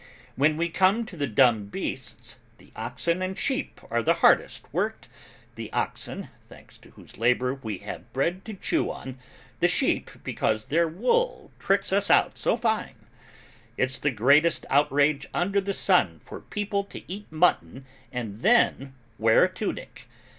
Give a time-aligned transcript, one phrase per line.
[0.35, 5.07] When we come to the dumb beasts, the oxen and sheep are the hardest worked,
[5.53, 9.19] the oxen, thanks to whose labor we have bread to chew on,
[9.59, 12.95] the sheep, because their wool tricks us out so fine.
[13.77, 19.43] It's the greatest outrage under the sun for people to eat mutton and then wear
[19.43, 20.07] a tunic.